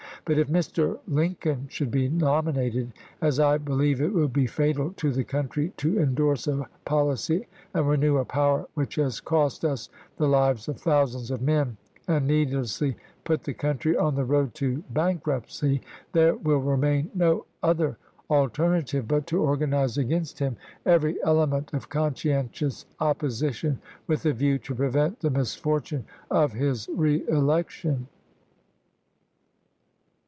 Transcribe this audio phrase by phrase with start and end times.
[0.31, 0.99] But if Mr.
[1.07, 5.97] Lincoln should be nominated— as I believe it would be fatal to the country to
[5.99, 11.31] indorse a policy and renew a power which has cost us the lives of thousands
[11.31, 11.75] of men,
[12.07, 15.81] and needlessly put the country on the road to bankruptcy—
[16.13, 17.97] there will remain no other
[18.29, 20.55] alterna phSon, tive but to organize against him
[20.85, 26.53] every element of' '^fsthey conscientious opposition with the view to prevent ep64u.n' the misfortune of
[26.53, 28.07] his reelection."